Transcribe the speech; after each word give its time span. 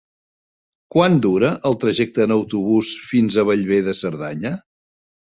Quant 0.95 1.17
dura 1.25 1.51
el 1.71 1.77
trajecte 1.85 2.25
en 2.27 2.35
autobús 2.39 2.97
fins 3.13 3.41
a 3.45 3.49
Bellver 3.53 3.83
de 3.93 3.99
Cerdanya? 4.05 4.57